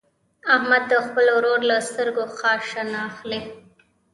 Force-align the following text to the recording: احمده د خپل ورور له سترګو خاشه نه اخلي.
احمده 0.55 0.87
د 0.99 1.03
خپل 1.05 1.25
ورور 1.37 1.59
له 1.69 1.77
سترګو 1.89 2.23
خاشه 2.37 2.81
نه 2.91 2.99
اخلي. 3.09 3.41